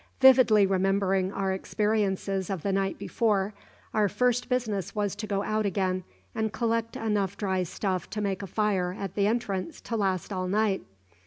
"Vividly 0.19 0.65
remembering 0.65 1.31
our 1.31 1.53
experiences 1.53 2.49
of 2.49 2.63
the 2.63 2.71
night 2.71 2.97
before, 2.97 3.53
our 3.93 4.09
first 4.09 4.49
business 4.49 4.95
was 4.95 5.15
to 5.15 5.27
go 5.27 5.43
out 5.43 5.63
again 5.63 6.03
and 6.33 6.51
collect 6.51 6.95
enough 6.95 7.37
dry 7.37 7.61
stuff 7.61 8.09
to 8.09 8.19
make 8.19 8.41
a 8.41 8.47
fire 8.47 8.95
at 8.97 9.13
the 9.13 9.27
entrance 9.27 9.79
to 9.81 9.95
last 9.95 10.33
all 10.33 10.47
night. 10.47 10.81